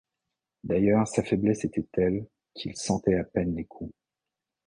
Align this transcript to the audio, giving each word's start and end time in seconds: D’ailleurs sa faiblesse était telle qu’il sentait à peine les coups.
D’ailleurs 0.63 1.07
sa 1.07 1.21
faiblesse 1.21 1.63
était 1.63 1.85
telle 1.91 2.25
qu’il 2.55 2.75
sentait 2.75 3.17
à 3.19 3.23
peine 3.23 3.55
les 3.55 3.65
coups. 3.65 3.93